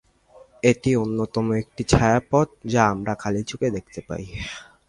এটি 0.63 0.91
অন্যতম 0.95 1.45
একটি 1.61 1.81
ছায়াপথ 1.91 2.47
যা 2.65 2.81
আমরা 2.93 3.13
খালি 3.21 3.41
চোখে 3.49 3.69
দেখতে 3.75 3.99
পাই। 4.07 4.23